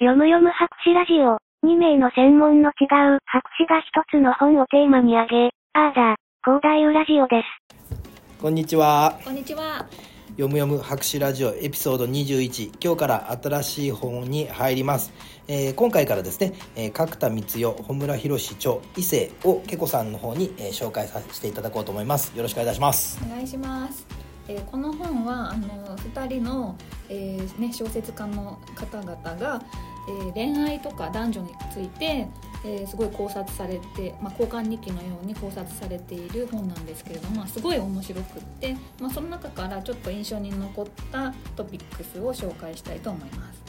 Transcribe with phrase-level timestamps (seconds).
[0.00, 1.38] 読む読む博士ラジオ。
[1.64, 8.42] 2名の専門の違う博士が一つの本をテーマに挙げ、あーだ、広大ラジオです。
[8.42, 9.16] こんにちは。
[9.24, 9.86] こんにちは。
[10.30, 15.12] 読む読む博士ラジオエピソード21今日から新しい本に入ります、
[15.46, 24.33] えー今回からですね、えー角田光代穂村博著異性をけこさんの方に、えー紹介させていただこうと思いますよろしくお願いいたしますお願いします。
[24.48, 26.76] えーこの本はあの二人の、
[27.08, 29.62] えーね小説家の方々が、
[30.08, 32.28] えー恋愛とか男女について、
[32.64, 43.62] えーすごい考察されて、まあ、交換日記のように考察されている本なんですけれども、すごい面白くって、まあ、その中からちょっと印象に残ったトピックスを紹介したいと思います。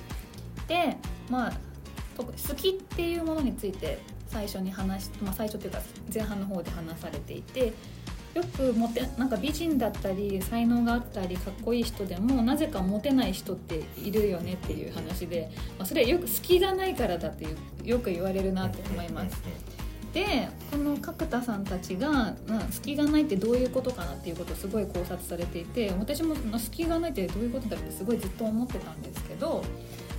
[0.67, 0.97] で、
[1.29, 1.53] まあ
[2.15, 5.79] と好きっていうものについて最初に話し、まあ、最初というか
[6.13, 7.73] 前半の方で話されていて
[8.35, 15.49] よくモテなんか美人だったり才能があったりかっこいい人でもなぜかモテない人っているよねっていう話で、
[15.79, 19.41] まあ、それはよく隙がないからだっていうよく言われるなって思います。
[20.13, 22.35] でこの角田さんたちが
[22.71, 29.61] 隙がないってどういうことかなっていうことをすごい考察されていて私もな隙がないってどういうことだろうってすごいずっと思ってたんですけど、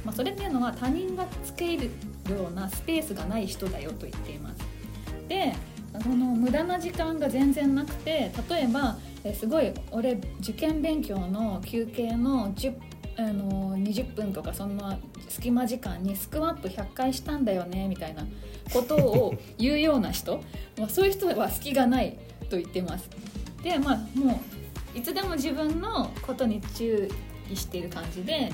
[0.04, 1.84] まあ、それっていうのは他人がつける
[2.28, 4.62] ようなスペースがない人だよと言っています。
[5.28, 5.54] で
[6.02, 12.74] その無駄な時間が全然なくて例えばえすごい俺受験勉強の休憩の10
[13.18, 18.26] あの20分とかそんな隙間時間にスクワット100回したんだよねみたいな
[18.72, 20.42] ことを言うような人、
[20.78, 22.18] まあ、そういう人は隙がない
[22.50, 23.08] と言ってます。
[23.62, 24.40] でまあも
[24.94, 27.08] ういつでも自分のことに注
[27.50, 28.52] 意している感じで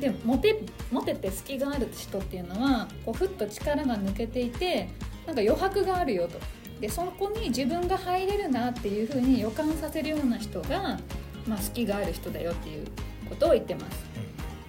[0.00, 4.88] でモテモテて隙がある人っていうのはこうふっと力が抜けていて
[5.26, 6.38] なんか余白があるよと
[6.84, 11.00] でそこに自分が入れるなっていう風に予感させるような人が、
[11.48, 12.86] まあ、隙がある人だよっていう
[13.26, 14.04] ことを言ってます。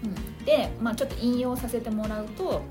[0.06, 2.62] うん、で、まあ、ちょっと引用させてもらうと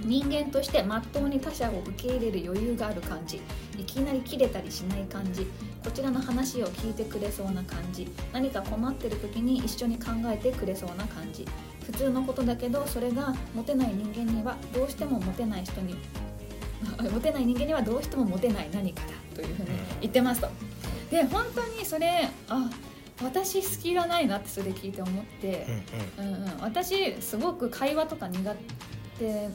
[0.00, 3.40] 人間としてまっとうに他者を受け入れる余裕がある感じ。
[3.78, 5.46] いきなり切れたりしない感じ。
[5.82, 8.06] こちらの話を聞いてくれそうな感じ。
[8.30, 11.46] 何か困ってる時に一緒に考えてくれそうな感じ。
[11.86, 15.96] 普通のことだけどそれがモテない人間にはどうしてもモテない人に
[17.12, 19.68] モテない人間にはどうしてもモテない何かだというふうに
[20.00, 20.48] 言ってますと。
[21.10, 22.70] で本当にそれあ
[23.22, 25.66] 私隙がないなってそれ聞いて思って、
[26.18, 28.54] うんうん、私すごく会話とか苦
[29.18, 29.48] 手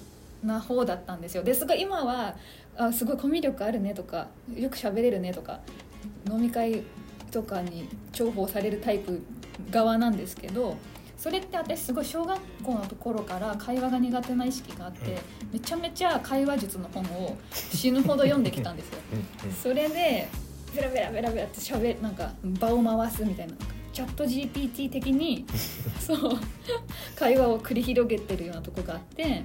[0.43, 1.43] な方だったんですよ。
[1.43, 2.35] ですが今は
[2.77, 5.59] あすごいコミュ力あるねとかよく喋れるねとか
[6.29, 6.83] 飲み会
[7.31, 9.21] とかに重宝されるタイプ
[9.71, 10.77] 側なんですけど
[11.17, 15.17] それって私すごい小学校のところから会話が苦手な意識があって
[15.51, 18.99] めちゃめちゃ会話術の本を死ぬほど読んできたんですよ。
[19.63, 20.27] それで
[20.75, 23.53] ベラベラベラベラってしゃべなんか場を回すみたいな
[23.93, 25.45] チャット GPT 的に
[25.99, 26.39] そう
[27.15, 29.43] 会話を繰り広げてるようなとこがあって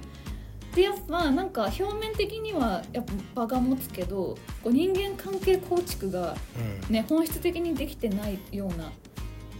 [0.75, 6.35] でやっぱなんか表面的にはやっぱ場が持つけどこう人間関係構築が、
[6.89, 8.91] ね、本質的にできてないような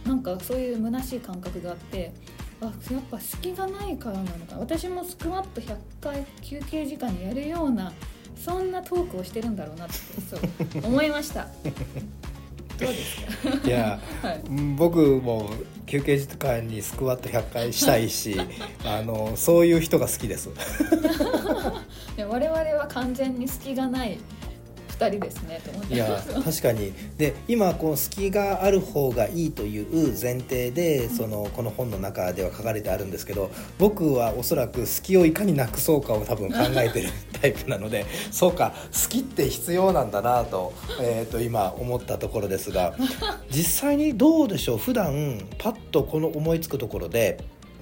[0.06, 2.12] なんかそういう虚しい感覚があって
[2.60, 4.54] あやっぱ隙がないからなのか。
[4.54, 7.92] な私もスクワット100回休憩時間にやるような
[8.42, 9.94] そんなトークをしてるんだろうなって
[10.28, 10.40] そう
[10.86, 11.48] 思いました。
[12.76, 13.16] どうです
[13.62, 13.68] か？
[13.68, 14.40] いや、はい。
[14.48, 15.48] うん僕も
[15.86, 18.36] 休憩時間にスクワット100回したいし
[18.84, 20.48] あのそういう人が好きです。
[22.16, 24.18] いや我々は完全に隙がない
[24.98, 25.94] 2人ですねと思って。
[25.94, 26.92] いや確かに。
[27.18, 37.08] で今この隙がある方がいいという前提でそのこの本の中では書かれてあるんですけど僕はおそらく隙をいかになくそうかを多分考えてる
[37.40, 42.94] タイプなので そうか隙って必要なんだなと,、えー、と今思ったところですが
[43.50, 44.78] 実際にどうでしょう？
[44.78, 47.38] 普段パッとこの思いつくところで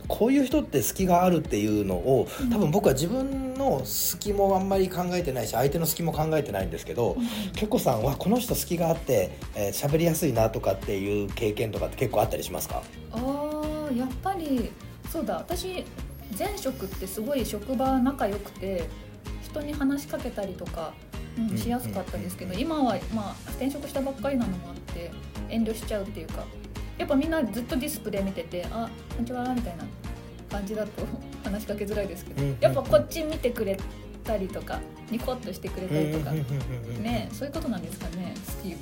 [0.08, 7.16] こういう人って隙があるっていうのを多分僕は自分の隙もあんまり考えてないし相手の隙も考えてないんですけど、
[7.54, 12.82] けこさんはこの人隙があってえー喋、りやすいなとかっていう経験とかって結構あったりしますか？
[13.12, 14.70] あーやっぱり
[15.10, 15.36] そうだ。
[15.36, 15.84] 私
[16.38, 18.88] 前職ってすごい職場仲良くて
[19.42, 20.92] 人に話しかけたりとか、
[21.36, 25.10] うんうんしやすかったですけど今は、まあ、転職したばっかりなのもあって
[25.48, 26.44] 遠慮しちゃうっていうか
[26.98, 29.84] やっぱみんなずっとディスプレイ見てて「あこんにちは」みたいな
[30.52, 30.90] 感じだと
[31.42, 33.78] 話しかけづらいですけど、やっぱこっち見てくれ
[34.22, 34.78] たりとか
[35.10, 36.30] ニコッとしてくれたりとか、
[37.00, 38.78] ねそういうことなんですかね好き、うん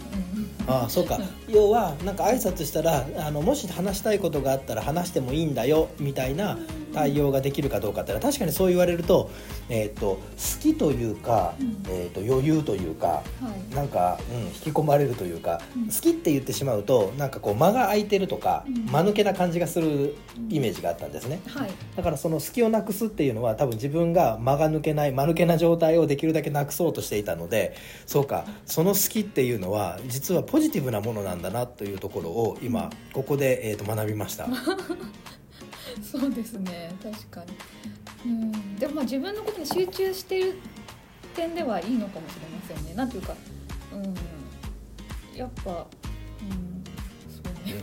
[0.67, 1.19] ああそうか。
[1.49, 6.59] 要はなんか挨拶したらあのもし話したいことがあったら話してもいいんだよみたいな
[6.93, 9.31] 対応ができるかどうかってのは確かにそう言われると,、
[9.69, 10.21] えー、と好
[10.61, 11.77] きというか、うん。
[11.89, 13.23] えー、と余裕というかは
[13.73, 13.75] い。
[13.75, 15.87] なんか、うん、引き込まれるというか、うん。
[15.87, 18.87] 好きって言ってしまうとなんかこう間が空いてるとか、うん。
[18.87, 20.15] 間抜けな感じがする
[20.49, 21.41] イメージがあったんですね。
[21.47, 21.71] はい。
[21.97, 27.77] だからその隙をなくすっていうのは多分自分が間が抜けない間抜けな状態をできるだけなくそうとしていたので
[28.07, 34.49] そうかその隙っていうのは実はポジティブなものなんだなというところを今ここで、えー、と学びました。
[36.03, 37.53] そうですね確かに。
[38.27, 40.55] うんでもまあ自分のことに集中してる
[41.35, 42.95] 点ではいいのかもしれませんね。
[42.95, 43.35] なんていうか
[43.93, 44.15] うん
[45.37, 46.85] やっぱうん
[47.31, 47.83] そうね、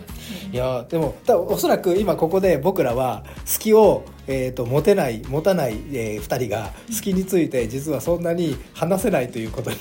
[0.51, 9.77] いやーでも多分おそらく今ここで僕らは隙を、えー、と持てない持たない、え2人が隙について実はそんなに話せないということに。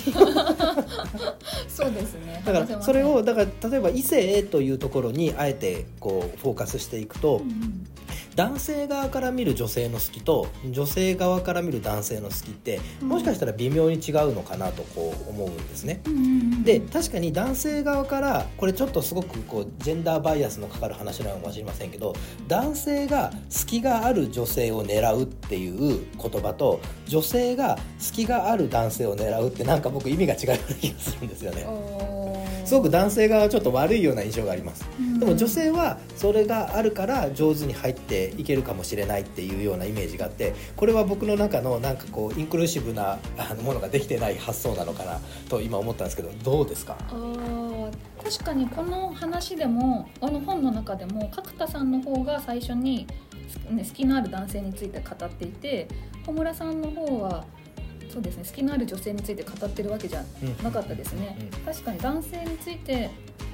[1.69, 2.43] そうですね。
[2.47, 7.87] だからそれをだから例えば異性というところにあえてこうフォーカスしていくと、うん
[8.37, 16.03] 男性側から見る女性の好きと女性側から見る男性の好きってうんもしかしたら微妙に違うのかなとこう思うんですね。
[16.63, 22.15] で確かに男性側からこれちょっとすごくこうジェンダーバイアスのかかる話なのかもしれませんけど
[22.47, 32.16] 男性が隙がある女性を狙うっていう言葉と女性が隙がある男性を狙うってなんか僕意味が違うような気がするんですよね。
[32.67, 34.85] すごく男性側はちょっと悪いような印象があります。
[34.99, 43.19] うんでも女性はそれがあるから上手に入っていけるかもしれないっていうようなイメージがあってこれは僕の中のなんかこうインクルーシブな
[43.63, 45.19] ものができてない発想なのかな
[45.49, 46.99] と今思ったんですけどどうですか？
[48.23, 53.07] 確かにこの話でもあの本の中でも角田さんの方が最初に、
[53.71, 55.89] ね、好きのある男性について語っていて
[56.27, 57.45] 小村さんの方は
[58.09, 58.45] そうですね。
[58.47, 60.25] 好きのある女性について語ってるわけじゃ
[60.63, 61.49] なかったですね、うん。
[61.65, 63.11] 確かに男性について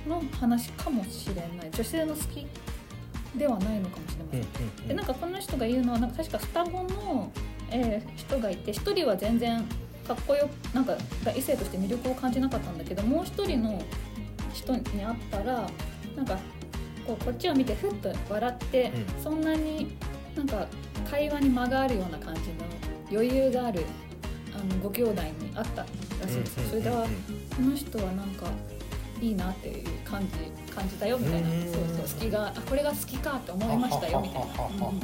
[0.08, 1.70] の話かもしれない。
[1.70, 2.46] 女性の好き
[3.36, 4.46] ではないのかもしれません、うん
[4.80, 7.32] うんでなんかこの人が言うのはなんか確か双子の、
[7.70, 9.64] えー人がいて1人は全然
[10.06, 10.96] かっこよなんか
[11.36, 13.80] 異性として魅力を感じなかったんだけどもう1人の
[14.52, 15.70] 人に会ったら
[16.16, 16.38] なんか
[17.06, 19.96] こうこっちを見てふっと笑って、うそんなに
[20.36, 20.66] なんか
[21.10, 22.46] 会話に間があるような感じの
[23.10, 23.84] 余裕があるあ
[24.64, 25.88] のご兄弟に会ったら
[26.28, 26.68] しいんですよ。
[26.70, 27.06] それでは
[27.56, 28.46] この人はなんか
[29.20, 31.62] いいなっていう感じ感じたよみたいな、うん。
[31.64, 32.18] そうそう。
[32.20, 34.66] 好きがあこれが好きかって思いましたよみたいな。
[34.66, 35.02] うんうんうん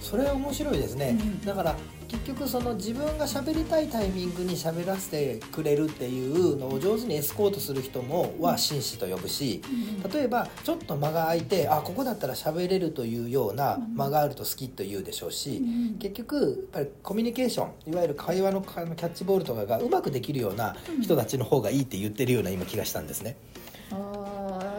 [0.00, 1.40] それは面白いですね、うん。
[1.40, 1.74] だから
[2.12, 9.62] 結局その自分が喋りたいタイミングに喋らせてくれるっていうのを上手にエスコートする人もは紳士と呼ぶし
[10.12, 23.36] 例えばちょっと間が空いてあここだったら喋れるというような間があると好きと言うでしょうし、うん結局やっぱりコミュニケーションいわゆる会話のキャッチボールとかがうまくできるような人たちの方がいいって言ってるような今気がしたんですね。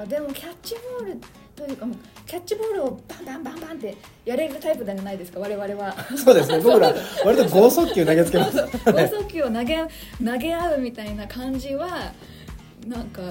[0.05, 1.17] でもキャッチボール
[1.55, 1.85] というか
[2.25, 3.95] キャッチボールをバンバンバンバンって
[4.25, 5.39] やれるタイプじゃないですか？
[5.39, 5.95] 我々は。
[6.17, 6.59] そうですね。
[6.63, 6.93] 僕ら
[7.25, 8.57] 割と剛速球投げつけます。
[8.91, 9.77] 剛速球を投げ
[10.25, 12.11] 投げ合うみたいな感じは
[12.87, 13.21] なんか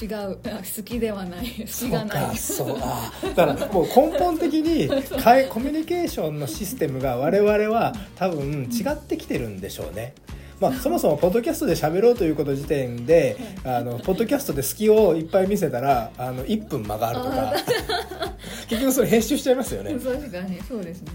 [0.00, 0.10] 違う。
[0.12, 1.46] あ好きではない。
[1.60, 2.36] 好きがない。
[2.36, 4.88] そうあだからもう根本的に
[5.22, 10.14] かいコミュニケーションのシステムが我々は多分違ってきてるんでしょうね。
[10.62, 17.52] まあ、そもそもポッドキャストで喋ろうということ時点であのポッドキャストで隙をいっぱい見せたらあの1分間があるとか。
[18.68, 19.92] 結局それ編集しちゃいますよね。
[19.92, 21.12] 確かにそうですね。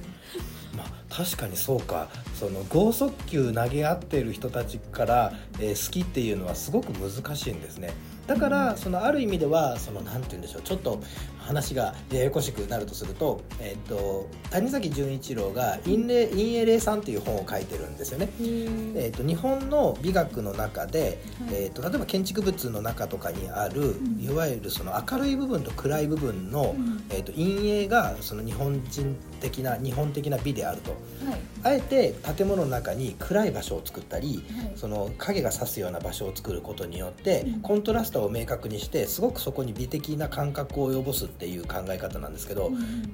[0.76, 2.10] まあ、確かにそうか。
[2.36, 7.94] その剛速球投げ合ってる人たちから、えー好きっていうのはすごく難しいんですね
[8.28, 11.02] だからそのある意味ではそのなんて言うんでしょうちょっと
[11.48, 18.30] 話がややこしくなるとすると,、えー、と谷崎潤一郎が「陰霊陰影霊さん」っていう本を書いてるんですよね。
[18.40, 21.14] えー、と日本の美学の中で、はい。
[21.52, 24.22] えー、と例えば建築物の中とかにある、ん。
[24.22, 27.04] いわゆるその明るい部分と暗い部分の、うん。
[27.10, 30.92] えー、と陰影がその日本人的な日本的な美であると。
[30.92, 30.98] は
[31.36, 31.40] い。
[31.64, 34.72] あえて建物の中に暗い場所を作ったりはい。
[34.76, 37.62] その影が差すような場所を作ることによってうん。
[37.62, 42.72] コントラストを明確にしてすごくそこに美的な感覚を及ぼすっていう考え方なんですけど、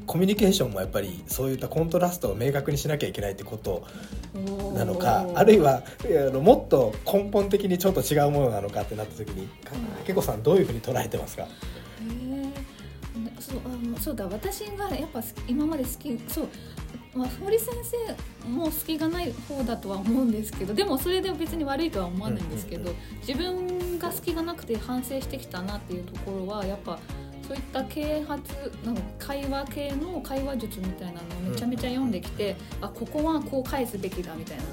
[0.07, 3.85] コミュニケーションもやっぱりそういったコントラストを明確にしなきゃいけないってこと
[4.75, 5.83] なのかあるいは
[6.41, 9.71] もっと根本的にちょっと違うものなのかってなった時にか
[10.05, 11.47] けこさんどういうふうに捉えてますか？
[13.39, 16.47] そうあそうだ私がやっぱ今まで好きそう、
[17.15, 17.75] まあ、堀先
[18.43, 26.99] 生も隙がない方だとは思うんですけどでもそれで別に悪いとは思わないんですけど、うん自分が隙がなくて反省してきたなっていうところはやっぱ
[27.47, 28.43] そういった啓発
[28.85, 34.63] なんか会話系の会話術みたいなのをめちゃめちゃ読んできて、あここはこう返すべきだみたいな。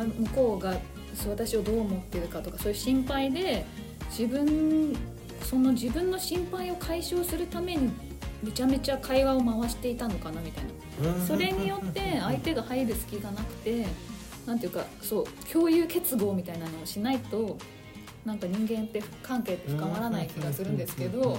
[0.00, 0.78] あ向こうが
[1.28, 3.64] 私をどう思ってるかとかそういう心配で
[4.10, 4.94] 自分
[5.42, 7.90] その自分の心配を解消するために
[8.46, 10.64] めちゃめちゃ会話を回していたのかなみたい
[11.04, 11.10] な。
[11.10, 11.26] うん。
[11.26, 13.86] それによって相手が入る隙がなくて
[14.46, 17.58] なんていうかそう共有結合みたいなのをしないと
[18.24, 21.38] なんか人間って関係って深まらない気がするんですけど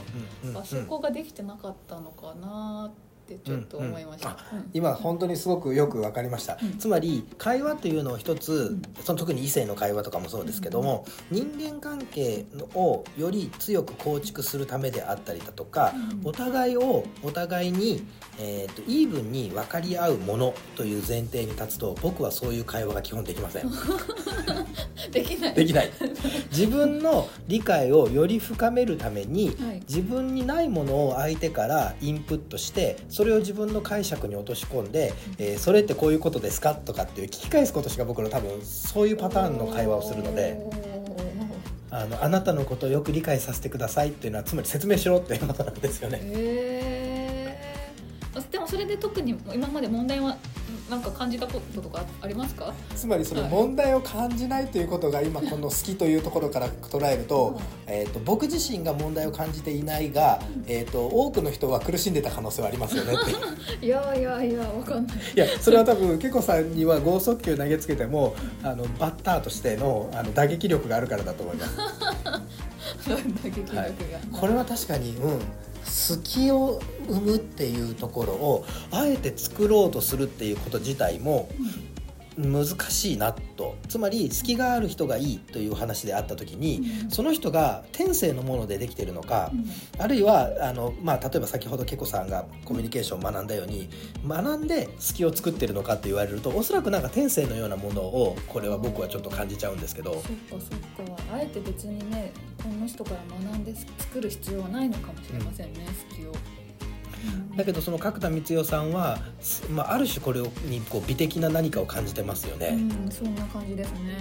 [0.56, 4.38] あそこができてなかったのかなってちょっと思いました。
[4.52, 4.70] うんうん。
[4.74, 6.78] 今本当にすごくよく分かりました、うん。
[6.78, 8.82] つまり会話っていうのを一つ、ん。
[9.04, 16.28] その特に異性の会話とかもそうですけども、人間関係をより強く構築するためであったりだとか、うん。
[16.28, 18.06] お互いをお互いに、
[18.40, 23.72] えー、とイーブンに分かり合うものという前提に立つと僕はそういう会話が基本できません。
[25.12, 25.54] できない。
[25.54, 25.92] できない。
[26.52, 29.82] 自分の理解をより深めるために、はい。
[29.88, 40.62] 自分にないものを相手からインプットしてそれを自分の解釈に落とし込んで、えーそれってこういうことですかとかっていう聞き返すことしか僕の多分そういうパターンの会話をするので
[41.90, 47.58] あのあなたのことをよく理解させてくださいっていうのはつまり説明しろっていうことなんですよね。
[48.52, 50.38] でもそれで特に今まで問題は
[50.90, 52.74] なんか感じたこととかありますか？
[52.96, 53.52] つまりそのはい。
[53.52, 63.84] 問題を感じないということが今この好きというところから捉えると,、えー、と僕自身が問題を感じていないが、えー、と多くの人は苦しんでた可能性はありますよねって。
[63.86, 65.18] いやいやいやわかんない。
[65.36, 71.78] いやそれは多分けこさんには剛速球投げつけてもあのバッターとしてのあの打撃力があるからだと思います。
[73.10, 73.16] 打
[73.50, 73.94] 撃力が、はい。
[74.32, 75.40] これは確かにうん
[75.98, 81.50] 隙を生むっていうところをあえて作ろうとするっていうこと自体も
[82.38, 83.76] 難しいなと。
[83.88, 87.12] つまり隙がある人がいいという話であった時にうん。
[87.12, 89.66] その人が天性のものでできているのかうん。
[90.02, 93.90] あるいはあの、まあ、例えば先ほどけこさんがコミュニケーションを学んだように
[94.28, 100.14] 学んで隙を作ってるのかって言われるとおそらくなんか天性のようなものをこれは僕はちょっと感じちゃうんですけど。
[100.14, 101.18] そっかそっか。
[101.34, 103.18] あえて別にねこの人から
[103.50, 106.32] 学んで作る必要はないのかもしれませんね、好きを、
[107.56, 109.18] だけどその角田光代さんは、
[109.72, 112.70] まあ、ある種これにこう美的な何かを感じてますよね。
[112.74, 114.18] うんそんな感じですね、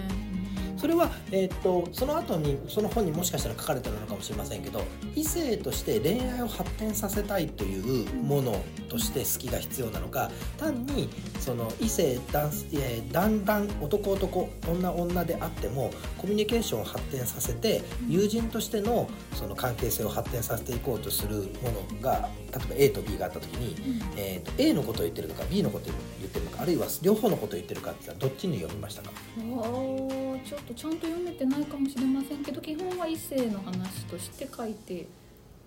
[0.77, 4.83] それは、えー、とその後にその本にもしかしたら書かれてるのかもしれませんけど
[5.15, 11.09] 異性として恋愛を発展させたいというものとして好きが必要なのか単に
[11.41, 29.11] その異性男えーだんだん男男女女であってもコミュニケーションを発展させて友人としてのその関係性を発展させていこうとするものが例えば A と B があった時に、えー、と A のことを言ってるのか B のことを言ってるのかあるいは両方のことを言ってるかってどっちに読みましたか？
[29.39, 35.07] あーちょっとちゃんと読めてないかもしれませんけど基本は異性の話として書いて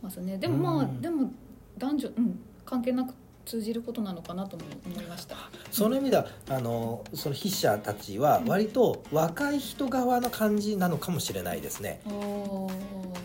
[0.02, 0.38] ますね。
[0.38, 1.02] でもまあ、うん。
[1.02, 1.32] でも
[1.78, 3.14] 男女、うん、関係なく
[3.46, 5.36] 通じることなのかなとも思いました。
[5.72, 12.02] その意味ではあのその筆者たちは割と若い人側の感じなのかもしれないですね。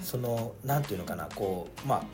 [0.02, 0.82] そのなん。
[0.82, 2.04] ていうのかなこうまあ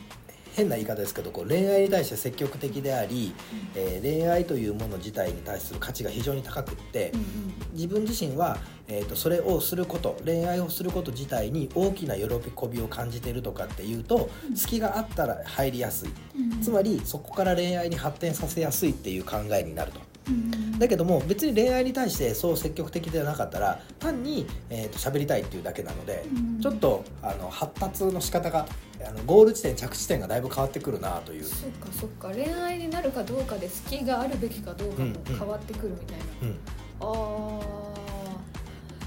[0.55, 3.35] 変な言い方ですけどこう恋愛に対して積極的であり、
[3.75, 12.25] えー恋愛というもの自体に対する価値が非常に高くってうん自分自身は、えー、とそれをすること恋愛をすること自体に大きな喜
[12.69, 16.11] びを感じているとかっていうと隙があったら入りやすい。
[16.37, 16.61] うんうん。
[16.63, 20.10] つまりそこから恋愛に発展させやすいっていう考えになると。
[20.29, 20.79] うん。
[20.79, 26.61] だけども別に恋愛に対してそう積極的ではなかったら単に、えー、と喋りたいっていうだけなので、うん。
[26.61, 28.67] ちょっとあの発達の仕方が
[29.07, 31.45] あのゴール地点着地点がだいぶ変わってくるなという。
[31.45, 32.29] そっかそっか。
[32.31, 36.59] 恋愛になるかどうかで好きがあるべきかどうかも変わってくるみたいな、うん
[37.01, 38.01] あー。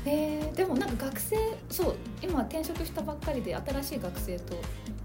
[0.06, 1.38] えー、でもなんか学生
[1.70, 4.56] そう今転職したばっかりで新しい学生と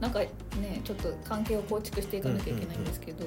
[0.01, 3.25] なんかねちょっと関係を構築していかなきゃいけないんですけど、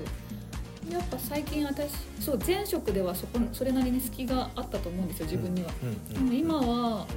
[0.89, 7.07] やっぱ最近私そう前職ではそこそれなりに隙があったと思うんですよ自分には、うんでも今は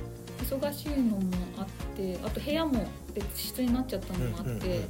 [0.45, 1.21] 忙しいのも
[1.57, 1.67] あっ
[1.97, 4.81] てあと部屋も別室になっちゃったのもあって、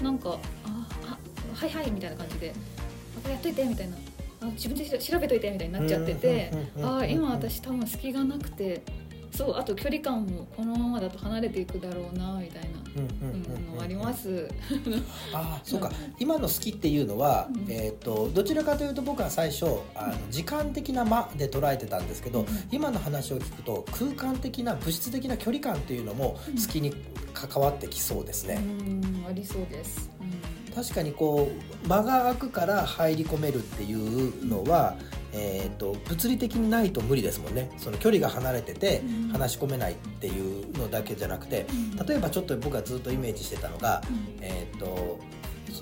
[0.00, 1.18] うなんか「ああ
[1.54, 2.52] はいはい」みたいな感じで
[3.18, 3.96] 「あこれやっといて」みたいな。
[4.42, 8.82] あ「自分で調べといて」みたいになっちゃっててうんうんうんうんうんあ今私多分隙がなくて
[9.36, 12.86] そうあと距離感もこのままだと離れていくだろうなみたいな。
[13.76, 14.48] のあります。
[15.32, 26.92] ああ そうか今の好きっていうのは、うんえー、とどちらかというと僕は最初あの時間的な間で捉えてたんですけど、うん今の話を聞くと空間的な物質的な距離感っていうのも好きに
[27.32, 28.54] 関わってきそうですうね。
[28.56, 30.10] んありそうです。
[30.74, 31.48] 確かにこ
[31.84, 34.96] う間が空くから入り込めるっていうのは、
[35.36, 37.70] えー、と物理的にないと無理ですもんね。
[37.76, 39.28] その距離が離れててうん。
[39.28, 41.66] 話し込めないっていうのだけじゃなくて
[41.98, 42.06] うん。
[42.06, 44.38] 例えばちょっと僕がずっとイメージしてたのが、うん。
[44.40, 45.18] えー、と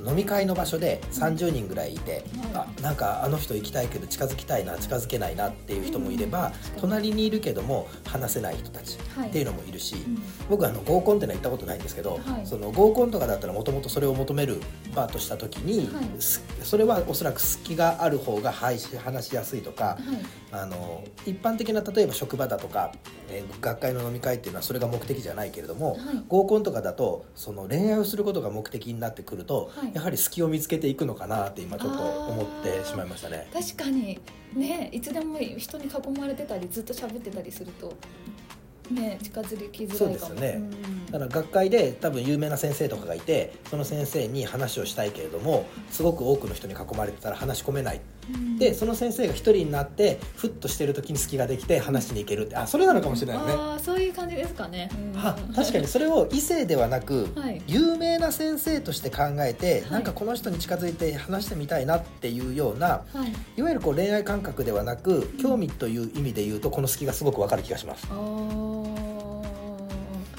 [0.07, 6.81] 飲み会の場所で30人ぐらいいて、はあなんかあの人行きたいけど近づきたいな近づけないなっていう人もいれば、うん。
[6.81, 9.29] 隣にいるけども話せない人たちはい。
[9.29, 10.23] っていうのもいるし、うん。
[10.49, 12.47] 僕あの合コンってのは行ったことないんですけど、はい。
[12.47, 14.61] その合コンとかだったらもともとそれを求める
[14.95, 15.88] 場とした時に、
[16.62, 19.99] それはおそらく隙がある方がはいし話しやすいとかはい。
[20.53, 22.93] あの一般的な例えば職場だとか、
[23.29, 26.00] えー学会の飲み会っていうのはそれが目的じゃないけれども、はい。
[26.29, 29.95] 合コンとかだとその恋愛をすることが目的になってくると、はい。
[29.95, 33.49] やはり隙を見つけていくのかなって今ちょっと思ってしまいましたね。
[33.52, 34.21] 確かに。
[34.54, 37.93] ねいつでも人に囲まれてたりずっと喋ってたりすると
[38.93, 40.52] ね近づきづらいそうですよね。
[40.59, 41.07] ん。
[41.07, 47.97] だから学会で多分有名な先生とかがいてその先生に話をしたいけれどもすごく多くの人に囲まれてたら話し込めない。
[47.97, 48.13] うん
[48.59, 52.57] でその先生が一人になってふっとしてる時に隙ができて話しに行けるって。
[52.57, 53.54] あそれなのかもしれないよね。
[53.54, 55.21] ああそういう感じですかね、うん。
[55.21, 55.87] は確かに。
[55.87, 57.62] それを異性ではなく、はい。
[57.66, 59.90] 有名な先生として考えて、はい。
[59.93, 63.33] なんかこの人に近づいて話してみたいなっていうようなはい。
[63.57, 68.07] いわゆるこう恋愛感覚ではなく興味という意味で言うとこの隙がすごくわかる気がします。
[68.11, 68.75] あー。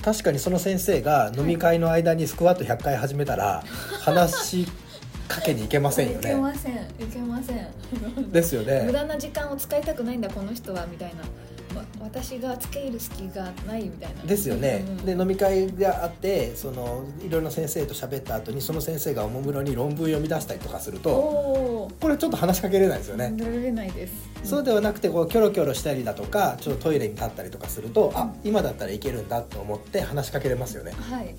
[0.06, 3.64] 確かにその先生が飲み会の間にスクワット100回始めたら
[4.02, 4.68] 話し
[5.28, 6.78] かけに行けませんよいけねませんい
[7.12, 7.68] けません。
[8.16, 8.92] 無ですよね。
[8.92, 14.24] 駄な時間を使いたくないんだこの人はみたいな、わ私がつける隙がないみたいな。
[14.24, 14.84] ですよね。
[14.88, 23.34] うんうんで飲み会があってそのいろいろな先生と喋った後にその先生がおもむろに論文読み出したりとかするとこれちょっと話しかけれないですよね。
[23.38, 24.14] れないです。
[24.44, 30.92] そうではなくてこうキョロキョロしたりだとかちょっとトイレに立ったりとかするとあ今だったらいけるんだと思って話しかけれますよね。
[30.92, 31.36] はい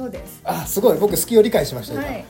[0.00, 0.40] そうです。
[0.44, 0.98] あすごい。
[0.98, 2.24] 僕隙を理解しました今、はい。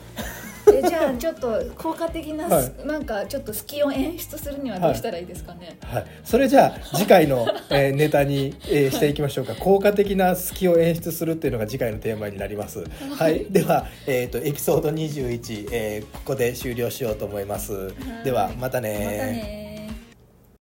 [0.73, 2.85] えじゃあちょっと効果的な、はい。
[2.85, 9.55] なんかちょっと隙を演出するにはどうしたらいいですかね、はい、それじゃあ次回の、えーネタに、えーしていきましょうか。
[9.55, 12.83] 効果的な隙を演出するっていうのが次回のテーマになります。
[13.17, 13.45] はい。
[13.49, 17.93] では、えー、とエピソード21、えーここで終了しようと思います。
[18.25, 19.89] ではまたねまたね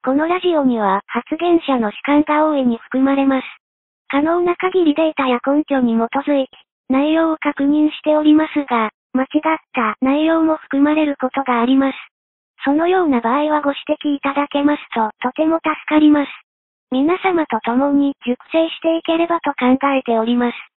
[0.05, 3.45] このラジオには発言者の主観が大いに含まれます。
[4.11, 11.97] 可能な限りデータや根拠に基づいて内容を確認しておりますが、間違った内容も含まれることがあります。
[12.65, 13.81] そのような場合はご指
[14.13, 16.31] 摘いただけますととても助かります。
[16.91, 20.69] 皆様と共に熟成していければと考えております。